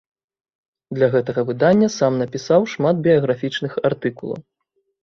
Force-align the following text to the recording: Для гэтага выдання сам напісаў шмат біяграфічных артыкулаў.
Для 0.99 1.09
гэтага 1.17 1.43
выдання 1.51 1.91
сам 1.99 2.17
напісаў 2.25 2.61
шмат 2.75 2.95
біяграфічных 3.11 3.71
артыкулаў. 3.93 4.41